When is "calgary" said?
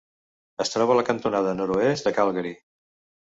2.17-2.55